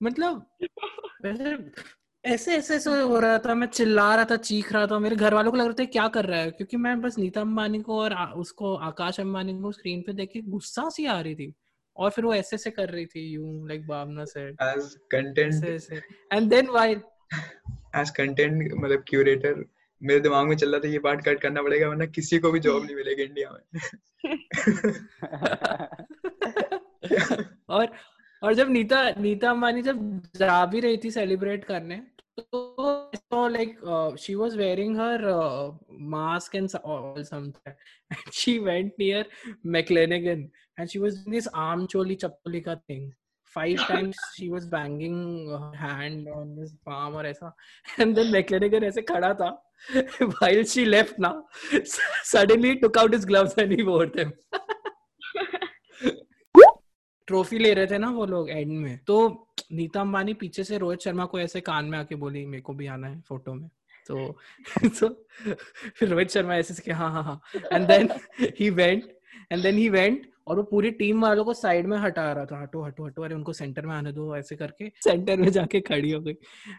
मतलब 0.01 0.45
ऐसे 2.25 2.57
ऐसे 2.57 2.75
ऐसे 2.75 2.89
हो 2.89 3.19
रहा 3.19 3.39
था 3.39 3.55
मैं 3.55 3.67
चिल्ला 3.67 4.15
रहा 4.15 4.25
था 4.25 4.35
चीख 4.35 4.73
रहा 4.73 4.87
था 4.87 4.99
मेरे 4.99 5.15
घर 5.15 5.33
वालों 5.33 5.51
को 5.51 5.57
लग 5.57 5.65
रहा 5.65 5.73
था 5.73 5.85
क्या 5.85 6.07
कर 6.07 6.25
रहा 6.25 6.39
है? 6.39 6.51
क्योंकि 6.51 6.77
मैं 6.77 7.01
बस 7.01 7.17
नीता 7.17 7.41
अंबानी 7.41 7.81
को 7.81 7.99
और 7.99 8.15
उसको 8.15 8.75
आकाश 8.75 9.19
अंबानी 9.19 9.59
को 9.59 9.71
स्क्रीन 9.71 10.01
पे 10.01 10.13
देख 10.13 10.29
के 10.33 10.41
गुस्सा 10.41 10.89
सी 10.89 11.05
आ 11.05 11.21
रही 11.21 11.35
थी। 11.35 11.53
और 11.97 12.09
फिर 12.09 12.25
वो 12.25 12.33
ऐसे 12.33 12.55
ऐसे 12.55 12.71
कर 12.71 12.89
रही 12.89 13.05
थी 13.05 13.33
यूँ 13.33 13.67
लाइक 13.67 13.87
भावना 13.87 14.25
से। 14.25 14.53
As 14.53 14.83
content 15.15 15.67
ऐसे 15.69 16.01
एंड 16.33 16.49
देन 16.49 16.65
as 17.95 18.07
content 18.19 18.73
मतलब 18.73 19.03
क्यूरेटर 19.07 19.65
मेरे 20.03 20.19
दिमाग 20.19 20.47
में 20.47 20.57
चल 20.57 20.71
रहा 20.71 20.79
था 20.79 20.87
ये 20.87 20.99
पार्ट 20.99 21.25
कट 21.25 21.41
करना 21.41 21.61
पड़ेगा 21.63 21.87
वरना 21.87 22.05
किसी 22.05 22.39
को 22.39 22.51
भी 22.51 22.59
जॉब 22.59 22.85
नहीं 22.85 22.95
मिलेगी 22.95 23.23
इंडिया 23.23 23.49
में. 23.51 23.79
और 27.69 27.87
और 28.43 28.53
जब 28.53 28.69
नीता 28.69 29.09
नीता 29.09 29.49
अंबानी 29.49 29.81
जब 29.81 30.21
जा 30.35 30.65
भी 30.65 30.79
रही 30.79 30.97
थी 31.03 31.11
सेलिब्रेट 31.11 31.65
करने 31.65 32.01
so 32.37 33.09
I 33.13 33.17
saw 33.29 33.41
like 33.43 33.77
uh, 33.85 34.15
she 34.15 34.35
was 34.35 34.55
wearing 34.57 34.95
her 34.95 35.17
uh, 35.29 35.71
mask 35.89 36.55
and 36.55 36.73
all 36.83 37.23
something, 37.23 37.61
and 38.11 38.33
she 38.33 38.59
went 38.59 38.93
near 38.97 39.25
McClenaghan 39.65 40.49
and 40.77 40.89
she 40.89 40.99
was 40.99 41.19
doing 41.19 41.35
this 41.35 41.47
arm 41.53 41.87
choli 41.87 42.19
chapulika 42.19 42.79
thing. 42.87 43.13
Five 43.43 43.77
times 43.87 44.15
she 44.35 44.49
was 44.49 44.65
banging 44.65 45.49
her 45.49 45.77
hand 45.77 46.27
on 46.27 46.55
his 46.57 46.73
palm 46.85 47.15
or 47.15 47.23
aisa. 47.23 47.53
and 47.97 48.15
then 48.15 48.31
McClenaghan 48.31 48.83
ऐसे 48.83 49.01
खड़ा 49.01 49.33
था 49.39 49.57
while 50.39 50.63
she 50.63 50.85
left 50.85 51.19
now 51.19 51.43
suddenly 52.23 52.79
took 52.79 52.95
out 52.97 53.11
his 53.11 53.25
gloves 53.25 53.53
and 53.57 53.71
he 53.71 53.83
wore 53.83 54.05
them. 54.05 54.33
Trophy 57.27 57.57
ले 57.59 57.73
रहे 57.73 57.87
थे 57.87 57.97
ना 57.97 58.09
वो 58.09 58.25
लोग 58.25 58.49
and 58.49 58.71
में। 58.71 58.99
तो 59.07 59.47
नीता 59.71 60.01
अंबानी 60.01 60.33
पीछे 60.33 60.63
से 60.63 60.77
रोहित 60.77 60.99
शर्मा 60.99 61.25
को 61.25 61.39
ऐसे 61.39 61.61
कान 61.61 61.85
में 61.85 61.97
आके 61.99 62.15
बोली, 62.15 62.45
मेरे 62.45 62.61
को 62.61 62.73
भी 62.73 62.87
आना 62.87 63.07
है 63.07 63.21
फ़ोटो 63.21 63.53
में। 63.53 63.69
तो 64.07 64.37
तो 64.99 65.27
फिर 65.95 66.09
रोहित 66.09 66.29
शर्मा 66.29 66.55
ऐसे 66.55 66.73
से 66.73 66.91
हाँ 66.91 67.11
हाँ 67.11 67.23
हाँ। 67.23 67.41
And 67.73 67.87
then 67.87 68.09
he 68.59 68.69
went 68.69 69.03
and 69.51 69.63
then 69.63 69.77
he 69.77 69.89
went 69.89 70.33
और 70.47 70.55
वो 70.55 70.63
पूरी 70.63 70.91
टीम 70.91 71.21
वालों 71.21 71.45
को 71.45 71.53
साइड 71.53 71.87
में 71.87 71.97
हटा 71.97 72.31
रहा 72.33 72.45
था। 72.45 72.61
हटो 72.61 72.83
हटो 72.83 73.05
हटो, 73.05 73.21
अरे 73.23 73.35
उनको 73.35 73.53
सेंटर 73.53 73.85
में 73.85 73.95
आने 73.95 74.11
दो, 74.11 74.35
ऐसे 74.37 74.55
करके 74.55 74.91
सेंटर 75.03 75.37
में 75.37 75.49
जाके 75.49 75.81
खड़ी 75.81 76.11
हो 76.11 76.21
गई। 76.21 76.35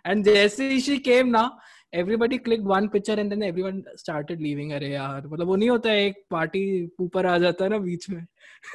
एंड 0.07 0.25
जैसे 0.25 0.69
ही 0.69 0.81
शी 0.81 0.99
केम 0.99 1.29
ना 1.29 1.59
everybody 2.01 2.39
click 2.47 2.61
one 2.67 2.87
picture 2.93 3.19
and 3.19 3.31
then 3.31 3.43
everyone 3.43 3.83
started 3.99 4.41
leaving 4.41 4.73
अरे 4.79 4.89
यार 4.93 5.27
मतलब 5.27 5.47
वो 5.47 5.57
नहीं 5.57 5.71
होता 5.71 5.91
है 5.91 6.05
एक 6.07 6.25
पार्टी 6.31 6.63
ऊपर 7.01 7.27
आ 7.27 7.37
जाता 7.39 7.65
है 7.65 7.71
ना 7.71 7.79
बीच 7.89 8.11
में 8.11 8.25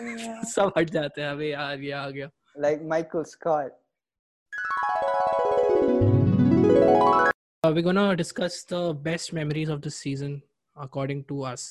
Yeah. 0.01 0.43
सब 0.55 0.71
हट 0.77 0.89
जाते 0.89 1.21
हैं 1.21 1.29
अबे 1.29 1.49
यार 1.49 1.79
ये 1.81 1.91
आ 1.91 2.09
गया 2.09 2.29
like 2.65 2.81
Michael 2.91 3.25
Scott. 3.25 3.71
Uh, 7.63 7.71
we're 7.75 7.81
gonna 7.81 8.15
discuss 8.15 8.63
the 8.63 8.81
best 9.07 9.33
memories 9.33 9.69
of 9.69 9.81
the 9.81 9.91
season 9.91 10.41
according 10.77 11.23
to 11.31 11.43
us. 11.43 11.63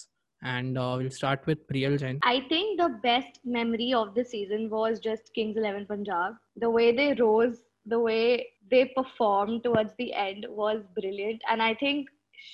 And 0.42 0.78
uh, 0.78 0.94
we'll 0.98 1.10
start 1.10 1.46
with 1.46 1.62
Priyal 1.68 1.98
Jain. 2.00 2.18
I 2.22 2.40
think 2.50 2.80
the 2.80 2.88
best 3.04 3.38
memory 3.44 3.92
of 4.00 4.14
the 4.14 4.24
season 4.24 4.68
was 4.70 5.00
just 5.00 5.32
Kings 5.34 5.56
11 5.56 5.86
Punjab. 5.86 6.34
The 6.56 6.70
way 6.70 6.84
they 6.98 7.06
rose, 7.20 7.56
the 7.88 7.98
way 7.98 8.46
they 8.70 8.86
performed 8.96 9.64
towards 9.64 9.92
the 9.98 10.12
end 10.14 10.46
was 10.48 10.82
brilliant. 10.94 11.42
And 11.48 11.62
I 11.62 11.74
think 11.74 12.08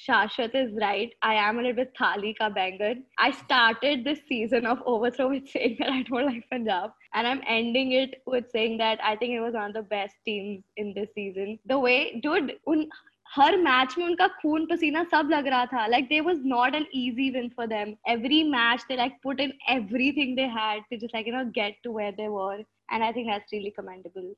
Shashwat 0.09 0.55
is 0.55 0.73
right. 0.81 1.13
I 1.23 1.35
am 1.35 1.59
a 1.59 1.63
little 1.63 1.77
bit 1.77 1.93
Thali 1.99 2.37
ka 2.39 2.49
banger. 2.49 2.95
I 3.19 3.31
started 3.31 4.05
this 4.05 4.21
season 4.29 4.67
of 4.67 4.83
Overthrow 4.87 5.29
with 5.29 5.49
saying 5.49 5.77
that 5.79 5.91
I 5.91 6.03
don't 6.03 6.27
like 6.27 6.49
Punjab. 6.51 6.93
And 7.15 7.27
I'm 7.27 7.43
ending 7.47 7.93
it 7.93 8.23
with 8.27 8.51
saying 8.51 8.79
that 8.79 8.99
I 9.03 9.17
think 9.17 9.33
it 9.33 9.41
was 9.41 9.55
one 9.55 9.69
of 9.69 9.75
the 9.75 9.83
best 9.83 10.15
teams 10.25 10.65
in 10.77 10.95
this 10.95 11.09
season. 11.15 11.59
The 11.67 11.79
way, 11.79 12.21
dude, 12.23 12.55
un, 12.67 12.89
match 13.37 13.55
match 13.59 13.95
में 13.99 14.05
उनका 14.07 14.29
खून 14.41 14.93
na 14.93 15.05
sab 15.11 15.29
lag 15.29 15.45
raha 15.45 15.69
tha. 15.71 15.91
Like 15.91 16.09
there 16.09 16.23
was 16.23 16.39
not 16.45 16.75
an 16.75 16.87
easy 16.93 17.31
win 17.33 17.51
for 17.51 17.67
them. 17.67 17.97
Every 18.07 18.45
match 18.45 18.83
they 18.89 18.97
like 18.97 19.21
put 19.23 19.41
in 19.41 19.53
everything 19.69 20.37
they 20.37 20.49
had 20.49 20.83
to 20.91 20.99
just 20.99 21.13
like 21.13 21.27
you 21.27 21.33
know 21.33 21.51
get 21.53 21.75
to 21.83 21.91
where 21.91 22.13
they 22.13 22.29
were, 22.29 22.63
and 22.91 23.03
I 23.03 23.13
think 23.13 23.29
that's 23.29 23.53
really 23.53 23.73
commendable 23.73 24.35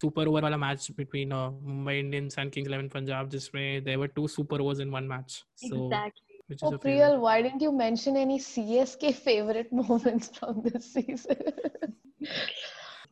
super 0.00 0.22
over 0.28 0.42
wala 0.42 0.58
match 0.58 0.94
between 0.96 1.32
uh, 1.32 1.50
Mumbai 1.50 2.00
Indians 2.00 2.34
and 2.36 2.52
Kings 2.52 2.68
Eleven 2.68 2.88
Punjab, 2.88 3.30
just 3.30 3.52
where 3.54 3.80
there 3.80 3.98
were 3.98 4.08
two 4.08 4.28
super 4.28 4.60
overs 4.60 4.80
in 4.80 4.90
one 4.90 5.08
match. 5.08 5.42
So, 5.54 5.86
exactly. 5.86 6.22
Oh, 6.62 6.72
Priyal, 6.72 7.20
why 7.20 7.40
didn't 7.40 7.62
you 7.62 7.72
mention 7.72 8.16
any 8.16 8.38
CSK 8.38 9.14
favorite 9.14 9.72
moments 9.82 10.30
from 10.38 10.62
this 10.62 10.92
season? 10.92 11.38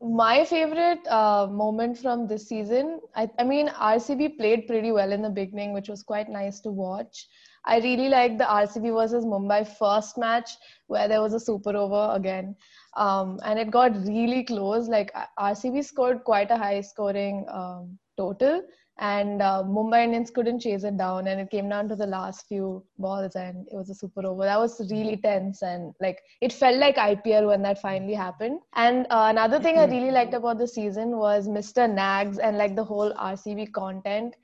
My 0.03 0.45
favorite 0.45 1.07
uh, 1.07 1.47
moment 1.51 1.97
from 1.97 2.27
this 2.27 2.49
season, 2.49 3.01
I, 3.15 3.31
I 3.39 3.45
mean, 3.45 3.69
RCB 3.69 4.37
played 4.37 4.67
pretty 4.67 4.93
well 4.93 5.13
in 5.13 5.23
the 5.23 5.31
beginning, 5.31 5.73
which 5.73 5.89
was 5.89 6.03
quite 6.03 6.29
nice 6.29 6.61
to 6.61 6.71
watch. 6.71 7.29
I 7.65 7.79
really 7.79 8.09
liked 8.09 8.39
the 8.39 8.45
RCB 8.45 8.93
versus 8.95 9.25
Mumbai 9.25 9.67
first 9.79 10.19
match 10.19 10.51
where 10.89 11.09
there 11.09 11.21
was 11.21 11.33
a 11.33 11.41
super 11.41 11.77
over 11.77 12.15
again. 12.15 12.57
Um, 12.97 13.39
and 13.45 13.59
it 13.59 13.71
got 13.71 13.95
really 14.07 14.45
close. 14.45 14.89
Like 14.89 15.13
RCB 15.39 15.85
scored 15.85 16.25
quite 16.25 16.51
a 16.51 16.57
high 16.57 16.81
scoring 16.81 17.47
um, 17.49 17.99
total, 18.17 18.63
and 18.99 19.41
uh, 19.41 19.63
Mumbai 19.65 20.05
Indians 20.05 20.31
couldn't 20.31 20.61
chase 20.61 20.85
it 20.85 20.99
down, 20.99 21.27
and 21.27 21.41
it 21.41 21.51
came 21.51 21.69
down 21.69 21.89
to 21.89 21.97
the 21.97 22.07
last 22.07 22.47
few 22.47 22.85
balls, 22.99 23.35
and 23.35 23.67
it 23.73 23.75
was 23.75 23.89
a 23.89 23.95
super 23.95 24.27
over. 24.27 24.45
That 24.45 24.61
was 24.61 24.79
really 24.91 25.17
tense, 25.17 25.63
and 25.63 25.95
like 26.01 26.21
it 26.43 26.53
felt 26.53 26.77
like 26.77 26.97
IPL 26.97 27.47
when 27.47 27.63
that 27.63 27.81
finally 27.81 28.15
happened. 28.15 28.61
And 28.75 29.07
uh, 29.09 29.29
another 29.31 29.59
thing 29.59 29.79
I 29.79 29.87
really 29.87 30.11
liked 30.11 30.35
about 30.35 30.59
the 30.59 30.69
season 30.69 31.17
was 31.17 31.49
Mr. 31.49 31.91
Nags 31.91 32.39
and 32.39 32.59
like 32.59 32.77
the 32.77 32.85
whole 32.85 33.15
RCB 33.15 33.73
content. 33.73 34.37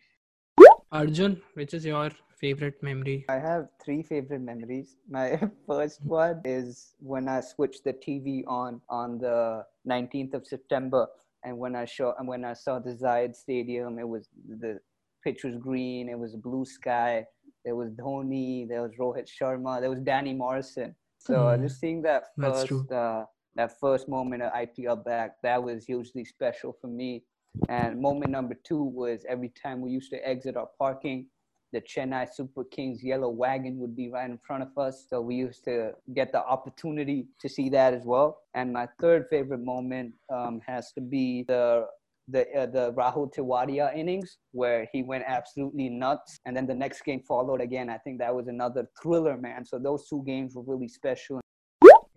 Arjun 0.91 1.43
which 1.53 1.75
is 1.75 1.85
your 1.85 2.11
favorite 2.41 2.83
memory 2.83 3.27
I 3.29 3.39
have 3.39 3.69
three 3.85 4.03
favorite 4.03 4.41
memories. 4.41 4.97
My 5.09 5.41
first 5.67 6.01
one 6.05 6.41
is 6.45 6.95
when 7.01 7.29
I 7.29 7.41
switched 7.41 7.85
the 7.85 7.93
TV 7.93 8.45
on 8.47 8.81
on 8.89 9.19
the 9.19 9.65
19th 9.87 10.35
of 10.35 10.47
September, 10.47 11.07
and 11.45 11.59
when 11.59 11.77
I 11.77 11.85
saw 11.85 12.15
and 12.19 12.29
when 12.29 12.45
I 12.45 12.55
saw 12.55 12.79
the 12.79 12.95
Zayed 12.95 13.37
Stadium, 13.37 13.99
it 13.99 14.09
was 14.09 14.29
the 14.49 14.81
pitch 15.25 15.45
was 15.45 15.57
green, 15.57 16.09
it 16.09 16.19
was 16.19 16.37
blue 16.37 16.65
sky, 16.65 17.27
there 17.65 17.77
was 17.77 17.91
Dhoni, 17.91 18.69
there 18.69 18.83
was 18.83 18.93
Rohit 18.99 19.29
Sharma, 19.29 19.81
there 19.81 19.91
was 19.91 20.01
Danny 20.01 20.35
Morrison. 20.35 20.95
So 21.19 21.57
Hmm. 21.57 21.63
just 21.63 21.81
seeing 21.81 22.03
that 22.03 22.25
first 22.41 22.91
uh, 22.91 23.25
that 23.57 23.79
first 23.81 24.09
moment 24.09 24.43
of 24.43 24.53
IPL 24.53 25.05
back, 25.05 25.37
that 25.43 25.63
was 25.63 25.85
hugely 25.85 26.25
special 26.25 26.77
for 26.81 26.89
me. 26.89 27.25
And 27.69 28.01
moment 28.01 28.31
number 28.33 28.55
two 28.65 28.83
was 28.83 29.25
every 29.29 29.51
time 29.63 29.81
we 29.81 29.91
used 29.91 30.11
to 30.13 30.29
exit 30.29 30.57
our 30.57 30.69
parking, 30.79 31.27
the 31.73 31.81
Chennai 31.81 32.29
Super 32.33 32.65
Kings 32.65 33.03
yellow 33.03 33.29
wagon 33.29 33.79
would 33.79 33.95
be 33.97 34.09
right 34.11 34.29
in 34.29 34.39
front 34.47 34.63
of 34.63 34.77
us. 34.79 35.07
So 35.09 35.21
we 35.21 35.35
used 35.35 35.65
to 35.65 35.93
get 36.15 36.33
the 36.33 36.45
opportunity 36.45 37.27
to 37.41 37.49
see 37.49 37.69
that 37.71 37.95
as 37.95 38.05
well. 38.05 38.39
And 38.55 38.73
my 38.73 38.89
third 39.01 39.27
favorite 39.31 39.61
moment 39.61 40.15
um, 40.33 40.61
has 40.67 40.93
to 40.93 41.01
be 41.01 41.45
the 41.47 41.87
the 42.31 42.43
uh, 42.55 42.67
the 42.67 42.93
Rahul 42.93 43.33
Tewatia 43.33 43.97
innings 43.97 44.39
where 44.53 44.87
he 44.93 45.03
went 45.03 45.25
absolutely 45.27 45.89
nuts, 45.89 46.39
and 46.45 46.57
then 46.57 46.67
the 46.67 46.75
next 46.75 47.03
game 47.03 47.23
followed 47.27 47.61
again. 47.61 47.89
I 47.89 47.99
think 47.99 48.19
that 48.19 48.35
was 48.35 48.49
another 48.49 48.87
thriller, 49.01 49.37
man. 49.37 49.65
So 49.65 49.79
those 49.79 50.07
two 50.09 50.23
games 50.27 50.55
were 50.55 50.63
really 50.67 50.89
special. 50.89 51.41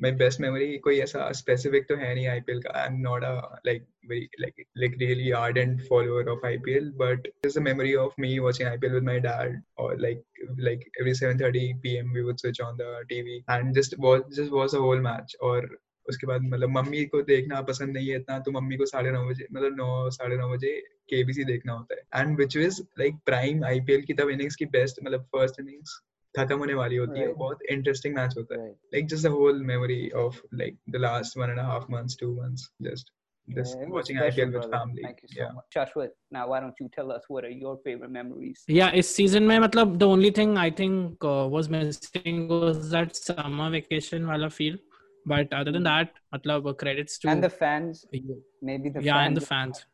My 0.02 0.12
best 0.12 0.42
memory 0.42 0.78
कोई 0.78 1.00
ऐसा 1.00 1.32
specific 1.32 1.88
तो 1.90 1.96
है 1.96 2.14
नहीं 2.16 2.28
I 2.28 2.42
का 2.50 2.80
I 2.80 2.88
am 2.88 3.00
not 3.02 3.24
like 3.66 4.96
really 5.00 5.32
hard 5.32 5.82
follower 5.90 6.30
of 6.30 6.46
I 6.46 6.58
but 6.98 7.28
is 7.46 7.60
a 7.60 7.62
memory 7.62 7.94
of 7.96 8.14
me 8.20 8.38
watching 8.40 8.70
I 8.70 8.78
with 8.78 9.04
my 9.04 9.20
dad 9.20 9.62
और 9.78 10.00
like 10.00 10.24
like 10.60 10.90
every 11.02 11.14
seven 11.14 11.40
thirty 11.40 11.72
we 11.86 12.22
would 12.22 12.38
switch 12.38 12.62
on 12.62 12.78
the 12.78 13.06
T 13.10 13.20
and 13.50 13.74
just 13.74 13.96
just 14.32 14.52
was 14.52 14.76
a 14.76 14.80
whole 14.80 15.00
match 15.00 15.36
और 15.42 15.78
उसके 16.10 16.28
बाद 16.28 16.42
मतलब 16.42 16.70
mummy 16.70 17.06
को 17.06 17.22
देखना 17.22 17.62
पसंद 17.62 17.94
नहीं 17.94 18.08
है 18.10 18.16
इतना 18.16 18.40
तो 18.40 18.52
मम्मी 18.52 18.78
को 18.78 18.86
साढ़े 18.86 19.12
नौ 19.12 19.26
बजे 19.26 19.48
मतलब 19.54 19.76
नौ, 19.76 20.10
साढ़े 20.10 20.38
नौ 20.38 20.50
बजे 20.50 20.72
केबीसी 21.10 21.44
देखना 21.44 21.74
होता 21.74 21.96
है 21.96 22.22
and 22.22 22.38
which 22.38 22.58
is 22.58 22.82
like 23.00 23.16
prime 23.26 23.64
IPL 23.66 24.02
की 24.02 24.14
तब 24.14 24.30
इनिंग्स 24.30 24.56
की 24.56 24.66
बेस्ट 24.66 25.04
मतलब 25.04 25.24
फ़र्स्ट 25.36 25.60
इनिंग्स 25.60 26.00
खत्म 26.39 26.59
होने 26.59 26.75
वाली 26.75 26.97
होती 26.97 27.21
है 27.21 27.27
Right. 27.27 27.37
बहुत 27.39 27.63
इंटरेस्टिंग 27.77 28.15
मैच 28.15 28.35
होता 28.39 28.55
है 28.55 28.61
Right. 28.65 28.79
like 28.97 29.07
just 29.13 29.27
the 29.29 29.35
whole 29.37 29.61
memory 29.75 30.01
of 30.25 30.41
like 30.63 30.75
the 30.97 31.03
last 31.05 31.37
one 31.43 31.53
and 31.57 31.61
a 31.67 31.69
half 31.75 31.87
months, 31.97 32.17
two 32.25 32.33
months, 32.41 32.67
just 32.89 33.13
this 33.57 33.73
Yeah, 33.73 33.83
it 33.83 33.89
was 33.89 33.95
watching 33.97 34.17
special, 34.21 34.45
IPL 34.45 34.53
with 34.55 34.63
brother. 34.67 34.73
family. 34.77 35.03
Thank 35.07 35.23
you 35.25 35.29
so 35.33 35.41
yeah. 35.41 35.51
much. 35.57 35.67
Shashwat, 35.77 36.15
now 36.37 36.45
why 36.53 36.59
don't 36.65 36.81
you 36.85 36.89
tell 36.97 37.13
us 37.17 37.27
what 37.37 37.45
are 37.51 37.53
your 37.65 37.75
favorite 37.89 38.13
memories? 38.19 38.65
yeah 38.79 38.93
इस 39.03 39.15
season 39.19 39.47
में 39.53 39.59
मतलब 39.67 39.99
the 40.05 40.09
only 40.17 40.31
thing 40.41 40.55
I 40.67 40.69
think 40.83 41.27
uh, 41.33 41.45
was 41.57 41.71
missing 41.77 42.39
was 42.55 42.81
that 42.97 43.17
summer 43.25 43.69
vacation 43.77 44.27
वाला 44.33 44.49
feel 44.61 44.79
but 45.35 45.53
other 45.61 45.73
than 45.77 45.87
that 45.91 46.17
मतलब 46.35 46.67
uh, 46.73 46.75
credits 46.85 47.19
to 47.25 47.31
And 47.35 47.47
the 47.49 47.53
fans, 47.61 48.05
maybe 48.71 48.91
the 48.97 49.05
yeah 49.11 49.21
fans. 49.21 49.27
and 49.29 49.37
the 49.43 49.47
fans 49.53 49.85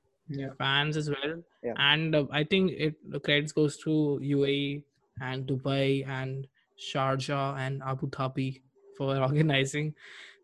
Yeah. 0.41 0.51
fans 0.65 0.97
as 1.03 1.09
well 1.17 1.33
Yeah. 1.69 1.79
and 1.93 2.15
uh, 2.19 2.25
I 2.41 2.43
think 2.55 2.73
it 2.89 2.97
the 3.15 3.21
credits 3.29 3.55
goes 3.61 3.77
to 3.85 3.95
UAE 4.37 4.83
and 5.22 5.48
Dubai 5.48 6.08
and 6.08 6.48
Sharjah 6.80 7.58
and 7.58 7.82
Abu 7.84 8.10
Dhabi 8.10 8.62
for 8.98 9.18
organizing. 9.28 9.94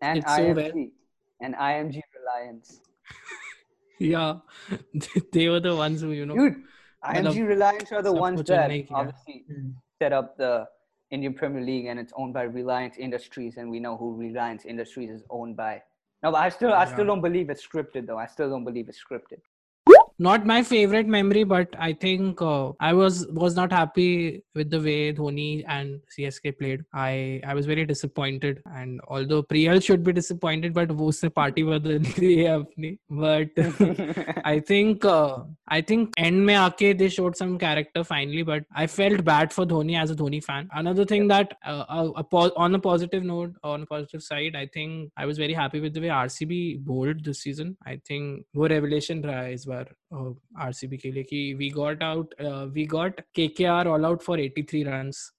And 0.02 0.20
it's 0.20 0.32
IMG. 0.32 0.74
So 0.74 0.92
and 1.42 1.56
IMG 1.56 2.02
Reliance. 2.20 2.80
yeah, 4.00 4.36
they 5.32 5.50
were 5.50 5.60
the 5.60 5.76
ones 5.76 6.02
who 6.02 6.12
you 6.12 6.26
know. 6.26 6.36
Dude, 6.36 6.64
IMG 7.04 7.48
Reliance 7.48 7.92
are 7.92 8.02
the 8.02 8.14
ones 8.14 8.42
that 8.44 8.70
make, 8.70 8.88
obviously 8.92 9.46
hmm. 9.48 9.72
set 10.02 10.14
up 10.14 10.38
the 10.38 10.66
Indian 11.12 11.34
Premier 11.34 11.62
League, 11.62 11.86
and 11.86 12.00
it's 12.00 12.14
owned 12.16 12.34
by 12.34 12.44
Reliance 12.44 12.98
Industries, 12.98 13.58
and 13.58 13.70
we 13.70 13.80
know 13.80 13.98
who 13.98 14.16
Reliance 14.16 14.66
Industries 14.66 15.10
is 15.10 15.24
owned 15.30 15.58
by. 15.58 15.82
No, 16.24 16.32
but 16.32 16.38
I 16.38 16.50
still, 16.50 16.74
I 16.74 16.86
still 16.86 17.06
don't 17.06 17.22
believe 17.22 17.50
it's 17.50 17.66
scripted, 17.68 18.08
though. 18.08 18.18
I 18.18 18.28
still 18.28 18.50
don't 18.50 18.64
believe 18.64 18.88
it's 18.88 18.98
scripted 18.98 19.42
not 20.19 20.45
my 20.45 20.63
favorite 20.63 21.07
memory, 21.07 21.45
but 21.45 21.69
I 21.79 21.93
think 21.93 22.43
uh, 22.43 22.73
I 22.81 22.93
was 22.93 23.27
was 23.29 23.55
not 23.55 23.73
happy 23.73 24.43
with 24.55 24.71
the 24.71 24.81
way 24.81 25.13
Dhoni 25.13 25.65
and 25.69 26.01
CSK 26.17 26.59
played. 26.59 26.85
I 26.93 27.41
I 27.47 27.55
was 27.55 27.67
very 27.67 27.85
disappointed, 27.87 28.61
and 28.75 29.01
although 29.07 29.43
Priyal 29.43 29.83
should 29.83 30.03
be 30.03 30.13
disappointed, 30.13 30.75
but 30.75 30.89
वो 30.89 31.09
उसने 31.09 31.31
party 31.35 31.65
बदल 31.69 31.99
दी 31.99 32.35
है 32.37 32.57
अपनी. 32.59 32.99
But 33.11 34.43
I 34.45 34.59
think 34.59 35.05
uh, 35.05 35.45
I 35.69 35.81
think 35.83 36.19
end 36.19 36.45
में 36.47 36.55
आके 36.55 36.99
they 36.99 37.09
showed 37.09 37.37
some 37.37 37.57
character 37.59 38.03
finally, 38.03 38.43
but 38.43 38.65
I 38.75 38.89
felt 38.89 39.25
bad 39.25 39.53
for 39.53 39.67
Dhoni 39.67 40.01
as 40.03 40.11
a 40.11 40.17
Dhoni 40.17 40.43
fan. 40.43 40.69
Another 40.73 41.05
thing 41.05 41.29
that 41.29 41.57
uh, 41.65 41.85
uh, 41.89 42.11
a 42.17 42.25
po- 42.25 42.53
on 42.57 42.75
a 42.75 42.81
positive 42.81 43.23
note, 43.23 43.55
on 43.63 43.83
a 43.83 43.87
positive 43.87 44.23
side, 44.23 44.57
I 44.57 44.67
think 44.67 45.13
I 45.17 45.27
was 45.27 45.39
very 45.39 45.53
happy 45.53 45.81
with 45.81 45.95
the 45.95 46.01
way 46.01 46.09
RCB 46.09 46.85
bowled 46.85 47.25
this 47.25 47.41
season. 47.43 47.77
I 47.87 48.01
think 48.11 48.47
वो 48.57 48.69
revelation 48.69 49.25
रहा 49.25 49.41
है 49.43 49.55
इस 49.55 49.65
बार 49.69 49.95
RCB 50.14 50.98
के 50.98 51.12
लिए 51.12 51.24
कि 51.24 51.54
we 51.54 51.70
got 51.70 52.04
out 52.04 52.34
we 52.74 52.86
got 52.86 53.22
KKR 53.36 53.88
all 53.88 54.06
out 54.06 54.22
for 54.22 54.40
83 54.40 54.84
runs 54.86 55.32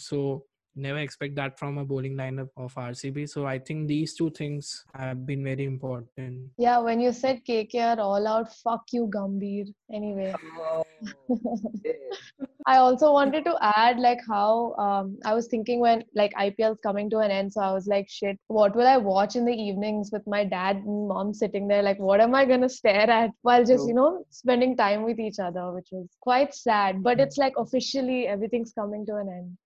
so 0.00 0.48
never 0.74 0.98
expect 0.98 1.34
that 1.36 1.58
from 1.58 1.78
a 1.78 1.84
bowling 1.84 2.16
lineup 2.16 2.48
of 2.56 2.74
RCB. 2.74 3.28
So 3.28 3.46
I 3.46 3.58
think 3.58 3.88
these 3.88 4.14
two 4.14 4.30
things 4.30 4.84
have 4.94 5.26
been 5.26 5.44
very 5.44 5.64
important. 5.64 6.50
Yeah, 6.58 6.78
when 6.78 7.00
you 7.00 7.12
said 7.12 7.42
KKR 7.48 7.98
all 7.98 8.26
out, 8.26 8.52
fuck 8.64 8.84
you, 8.92 9.10
Gambhir. 9.14 9.72
Anyway. 9.92 10.34
Oh, 10.58 10.84
I 12.66 12.76
also 12.76 13.12
wanted 13.12 13.44
to 13.44 13.56
add 13.60 13.98
like 13.98 14.20
how 14.28 14.74
um, 14.74 15.18
I 15.24 15.34
was 15.34 15.48
thinking 15.48 15.80
when 15.80 16.04
like 16.14 16.32
IPL's 16.34 16.78
coming 16.82 17.10
to 17.10 17.18
an 17.18 17.30
end, 17.30 17.52
so 17.52 17.60
I 17.60 17.72
was 17.72 17.86
like, 17.86 18.08
shit, 18.08 18.38
what 18.46 18.76
will 18.76 18.86
I 18.86 18.96
watch 18.98 19.34
in 19.34 19.44
the 19.44 19.52
evenings 19.52 20.10
with 20.12 20.22
my 20.26 20.44
dad 20.44 20.76
and 20.76 21.08
mom 21.08 21.34
sitting 21.34 21.66
there? 21.66 21.82
Like, 21.82 21.98
what 21.98 22.20
am 22.20 22.34
I 22.34 22.44
gonna 22.44 22.68
stare 22.68 23.10
at 23.10 23.30
while 23.42 23.64
just 23.64 23.88
you 23.88 23.94
know 23.94 24.24
spending 24.30 24.76
time 24.76 25.02
with 25.02 25.18
each 25.18 25.38
other, 25.40 25.72
which 25.72 25.88
was 25.90 26.08
quite 26.20 26.54
sad. 26.54 27.02
But 27.02 27.18
it's 27.18 27.36
like 27.36 27.54
officially 27.56 28.28
everything's 28.28 28.72
coming 28.72 29.04
to 29.06 29.16
an 29.16 29.28
end. 29.28 29.56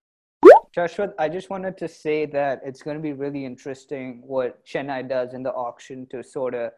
Joshua, 0.74 1.12
I 1.18 1.28
just 1.28 1.50
wanted 1.50 1.76
to 1.78 1.88
say 1.88 2.24
that 2.26 2.62
it's 2.64 2.82
going 2.82 2.96
to 2.96 3.02
be 3.02 3.12
really 3.12 3.44
interesting 3.44 4.22
what 4.26 4.64
Chennai 4.64 5.06
does 5.06 5.34
in 5.34 5.42
the 5.42 5.52
auction 5.52 6.06
to 6.10 6.22
sort 6.22 6.54
of 6.54 6.70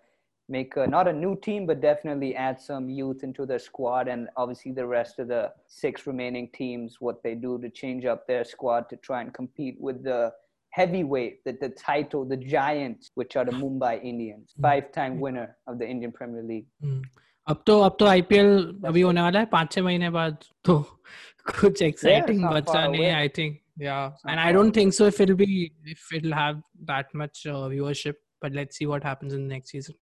make 0.48 0.76
a, 0.76 0.86
not 0.86 1.06
a 1.06 1.12
new 1.12 1.36
team, 1.36 1.64
but 1.64 1.80
definitely 1.80 2.34
add 2.34 2.60
some 2.60 2.90
youth 2.90 3.22
into 3.22 3.46
their 3.46 3.60
squad, 3.60 4.08
and 4.08 4.28
obviously 4.36 4.72
the 4.72 4.84
rest 4.84 5.20
of 5.20 5.28
the 5.28 5.52
six 5.68 6.08
remaining 6.08 6.48
teams, 6.52 6.96
what 7.00 7.22
they 7.22 7.34
do 7.36 7.56
to 7.60 7.70
change 7.70 8.04
up 8.04 8.26
their 8.26 8.44
squad 8.44 8.88
to 8.90 8.96
try 8.96 9.20
and 9.20 9.32
compete 9.32 9.76
with 9.80 10.02
the 10.02 10.32
heavyweight, 10.70 11.44
the, 11.44 11.56
the 11.60 11.68
title, 11.68 12.24
the 12.24 12.36
giants, 12.36 13.12
which 13.14 13.36
are 13.36 13.44
the 13.44 13.52
Mumbai 13.52 14.02
Indians, 14.02 14.54
five-time 14.60 15.20
winner 15.20 15.56
of 15.68 15.78
the 15.78 15.86
Indian 15.88 16.10
Premier 16.10 16.42
League. 16.42 16.66
हम्म, 16.82 17.02
अब 17.46 17.62
तो 17.66 17.80
अब 17.80 17.96
तो 18.00 18.06
IPL 18.06 18.80
अभी 18.86 19.00
होने 19.00 19.22
वाला 19.22 19.40
है 19.40 19.46
पाँच 19.46 19.72
छह 19.72 19.82
महीने 19.82 20.10
बाद 20.10 20.36
तो 20.64 20.80
कुछ 21.60 21.82
एक्साइटिंग 21.82 22.40
not 22.44 22.52
बचा 22.52 22.72
far 22.72 22.90
नहीं 22.90 23.02
है 23.04 23.10
away. 23.10 23.20
I 23.20 23.28
think 23.38 23.60
yeah 23.79 24.11
and 24.27 24.39
i 24.39 24.51
don't 24.51 24.73
think 24.73 24.93
so 24.93 25.05
if 25.05 25.19
it'll 25.19 25.35
be 25.35 25.71
if 25.85 26.01
it'll 26.13 26.33
have 26.33 26.61
that 26.85 27.05
much 27.13 27.45
uh, 27.47 27.67
viewership 27.73 28.15
but 28.41 28.53
let's 28.53 28.77
see 28.77 28.85
what 28.85 29.03
happens 29.03 29.33
in 29.33 29.47
the 29.47 29.53
next 29.53 29.71
season. 29.71 29.95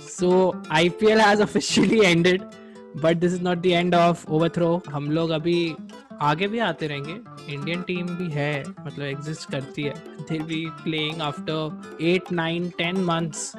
So 0.00 0.52
ipl 0.52 1.20
has 1.20 1.40
officially 1.48 2.04
ended 2.04 2.44
but 2.96 3.16
this 3.16 3.32
is 3.34 3.42
not 3.42 3.58
the 3.58 3.66
end 3.66 3.94
of 3.94 4.26
overthrow 4.28 4.80
हम 4.90 5.10
लोग 5.10 5.30
अभी 5.30 5.74
आगे 6.22 6.46
भी 6.48 6.58
आते 6.58 6.86
रहेंगे। 6.86 7.14
Indian 7.54 7.82
team 7.82 8.06
भी 8.16 8.28
है 8.30 8.62
मतलब 8.80 9.04
एग्जिस्ट 9.04 9.50
करती 9.50 9.82
है। 9.82 9.92
They 10.20 10.38
be 10.38 10.64
playing 10.82 11.20
after 11.22 12.04
eight 12.04 12.32
nine 12.32 12.68
ten 12.78 12.96
months 13.04 13.52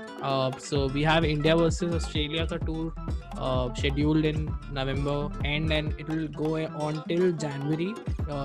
so 0.66 0.88
we 0.94 1.04
have 1.04 1.26
India 1.26 1.56
versus 1.56 1.94
Australia 1.96 2.46
का 2.46 2.58
tour 2.66 3.76
scheduled 3.82 4.26
in 4.26 4.48
November 4.74 5.48
and 5.48 5.72
and 5.72 5.94
it 6.00 6.10
will 6.10 6.28
go 6.38 6.58
on 6.86 7.02
till 7.08 7.32
January 7.38 7.94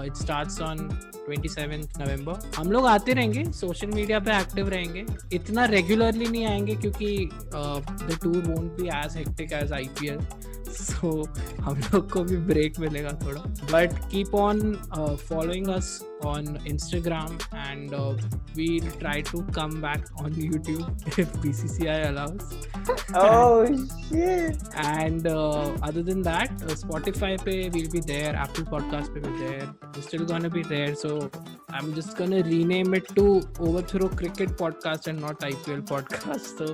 it 0.07 0.15
starts 0.17 0.61
on 0.63 0.89
27 1.29 1.99
November 1.99 2.51
हम 2.57 2.73
लोग 2.73 2.87
आते 2.87 3.13
रहेंगे 3.15 3.45
social 3.53 3.91
media 3.91 4.19
पे 4.21 4.37
active 4.39 4.69
रहेंगे। 4.69 5.05
इतना 5.33 5.65
regularly 5.65 6.27
नहीं 6.27 6.47
आएँगे 6.47 6.75
क्योंकि 6.77 7.29
the 7.35 8.19
tour 8.23 8.43
won't 8.47 8.81
be 8.81 8.89
as 8.97 9.17
hectic 9.17 9.53
as 9.53 9.73
IPL 9.73 10.19
so 10.75 11.11
हम 11.61 11.79
लोग 11.79 12.11
को 12.13 12.23
भी 12.25 12.37
ब्रेक 12.37 12.79
मिलेगा 12.81 13.11
थोड़ा। 13.25 13.41
But 13.73 13.99
keep 14.11 14.35
on 14.35 14.75
following 15.29 15.69
us 15.69 15.89
on 16.27 16.59
Instagram 16.67 17.39
and 17.57 17.95
we 18.57 18.69
try 18.99 19.23
to 19.23 19.41
come 19.57 19.81
back 19.83 20.23
on 20.23 20.35
YouTube 20.35 21.41
B 21.43 21.53
C 21.53 21.69
C 21.69 21.87
I 21.87 22.01
allows 22.01 22.53
and 24.77 25.27
other 25.27 26.03
than 26.03 26.23
that 26.23 26.69
Spotify 26.79 27.37
पे 27.45 27.59
we'll 27.69 27.89
be 27.91 28.01
there 28.01 28.35
Apple 28.35 28.71
podcast 28.71 29.13
पे 29.13 29.21
भी 29.21 29.39
there 29.39 30.01
still 30.01 30.25
gonna 30.25 30.49
be 30.49 30.63
there 30.69 30.95
so 31.05 31.19
I'm 31.77 31.87
just 31.95 32.13
gonna 32.17 32.41
rename 32.47 32.95
it 32.95 33.09
to 33.17 33.23
Overthrow 33.59 34.09
Cricket 34.19 34.51
Podcast 34.59 35.09
and 35.13 35.21
not 35.21 35.41
IPL 35.41 35.81
Podcast. 35.89 36.59
So 36.59 36.67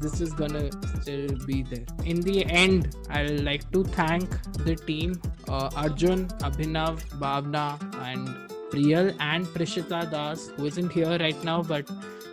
this 0.00 0.20
is 0.20 0.32
gonna 0.32 0.70
still 1.00 1.28
be 1.46 1.62
there. 1.62 1.84
In 2.04 2.20
the 2.20 2.44
end, 2.46 2.96
I'd 3.10 3.40
like 3.40 3.70
to 3.72 3.84
thank 3.84 4.28
the 4.64 4.74
team, 4.74 5.20
uh, 5.48 5.70
Arjun, 5.76 6.28
Abhinav, 6.48 7.04
Bhavna, 7.24 7.66
and 8.10 8.28
Priyal 8.70 9.14
and 9.20 9.46
Prishita 9.46 10.10
Das, 10.10 10.48
who 10.56 10.66
isn't 10.66 10.92
here 10.92 11.18
right 11.18 11.44
now, 11.44 11.62
but 11.62 11.88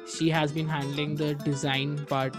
she 0.07 0.29
has 0.29 0.51
been 0.51 0.67
handling 0.67 1.15
the 1.15 1.33
design 1.35 2.05
part, 2.05 2.35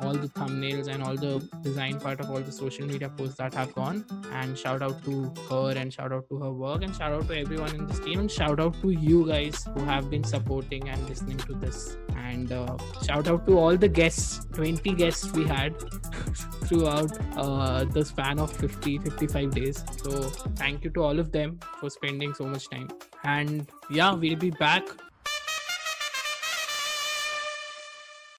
all 0.00 0.12
the 0.12 0.28
thumbnails 0.28 0.86
and 0.86 1.02
all 1.02 1.16
the 1.16 1.32
design 1.62 1.98
part 1.98 2.20
of 2.20 2.30
all 2.30 2.40
the 2.40 2.52
social 2.52 2.86
media 2.86 3.08
posts 3.08 3.36
that 3.38 3.52
have 3.54 3.74
gone. 3.74 4.04
And 4.32 4.56
shout 4.56 4.82
out 4.82 5.02
to 5.04 5.32
her 5.50 5.72
and 5.76 5.92
shout 5.92 6.12
out 6.12 6.28
to 6.28 6.38
her 6.38 6.52
work 6.52 6.82
and 6.82 6.94
shout 6.94 7.12
out 7.12 7.26
to 7.28 7.38
everyone 7.38 7.74
in 7.74 7.86
this 7.86 7.98
team 7.98 8.20
and 8.20 8.30
shout 8.30 8.60
out 8.60 8.80
to 8.82 8.90
you 8.90 9.26
guys 9.26 9.66
who 9.74 9.80
have 9.84 10.08
been 10.08 10.22
supporting 10.22 10.88
and 10.88 11.08
listening 11.08 11.38
to 11.38 11.54
this. 11.54 11.96
And 12.28 12.52
uh, 12.52 12.76
shout 13.06 13.28
out 13.28 13.46
to 13.46 13.58
all 13.58 13.76
the 13.76 13.88
guests, 13.88 14.46
20 14.52 14.94
guests 14.94 15.32
we 15.32 15.44
had 15.44 15.78
throughout 16.66 17.18
uh, 17.36 17.84
the 17.84 18.04
span 18.04 18.38
of 18.38 18.52
50 18.52 18.98
55 18.98 19.50
days. 19.54 19.84
So 20.02 20.22
thank 20.62 20.84
you 20.84 20.90
to 20.90 21.02
all 21.02 21.18
of 21.18 21.32
them 21.32 21.58
for 21.80 21.90
spending 21.90 22.34
so 22.34 22.44
much 22.44 22.68
time. 22.68 22.88
And 23.24 23.66
yeah, 23.90 24.12
we'll 24.12 24.36
be 24.36 24.50
back 24.50 24.84